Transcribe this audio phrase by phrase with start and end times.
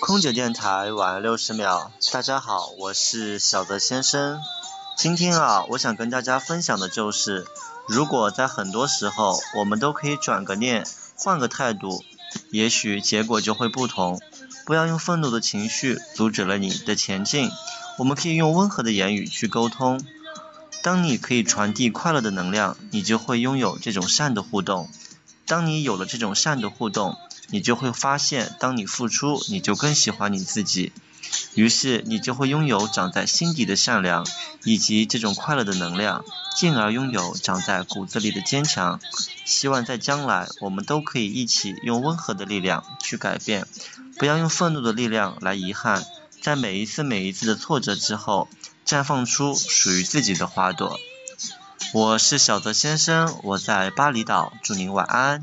[0.00, 4.40] 空姐电台晚六十秒，大家好，我是小泽先生。
[4.96, 7.46] 今天啊，我想跟大家分享的就是，
[7.88, 10.86] 如果在很多时候我们都可以转个念，
[11.16, 12.04] 换个态度，
[12.50, 14.20] 也许结果就会不同。
[14.64, 17.50] 不要用愤怒的情绪阻止了你的前进，
[17.98, 20.00] 我们可以用温和的言语去沟通。
[20.82, 24.88] 当你可以传递快乐的能量，你就会拥有这种善的互动。
[25.46, 27.16] 当你有了这种善的互动，
[27.50, 30.92] 你就会发现，当你付出，你就更喜欢你自己，
[31.54, 34.26] 于是你就会拥有长在心底的善良，
[34.64, 36.24] 以及这种快乐的能量，
[36.56, 39.00] 进而拥有长在骨子里的坚强。
[39.44, 43.66] 希望在将来，我们都可以一起用温和的力量去改变，
[44.18, 46.04] 不要用愤怒的力量来遗憾。
[46.42, 48.48] 在每一次每一次的挫折之后，
[48.86, 51.00] 绽放出属于自己的花朵。
[51.94, 55.42] 我是小泽先生，我在巴厘岛，祝您晚安。